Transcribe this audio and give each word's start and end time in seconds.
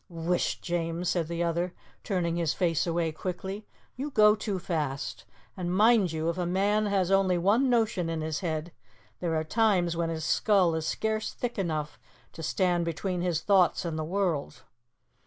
"Whisht, 0.09 0.63
James!" 0.63 1.09
said 1.09 1.27
the 1.27 1.43
other, 1.43 1.75
turning 2.03 2.35
his 2.37 2.55
face 2.55 2.87
away 2.87 3.11
quickly. 3.11 3.67
"You 3.95 4.09
go 4.09 4.33
too 4.33 4.57
fast. 4.57 5.25
And, 5.55 5.71
mind 5.71 6.11
you, 6.11 6.27
if 6.27 6.39
a 6.39 6.45
man 6.47 6.87
has 6.87 7.11
only 7.11 7.37
one 7.37 7.69
notion 7.69 8.09
in 8.09 8.21
his 8.21 8.39
head, 8.39 8.71
there 9.19 9.35
are 9.35 9.43
times 9.43 9.95
when 9.95 10.09
his 10.09 10.25
skull 10.25 10.73
is 10.73 10.87
scarce 10.87 11.31
thick 11.33 11.59
enough 11.59 11.99
to 12.33 12.41
stand 12.41 12.83
between 12.83 13.21
his 13.21 13.41
thoughts 13.41 13.85
and 13.85 13.95
the 13.95 14.03
world." 14.03 14.63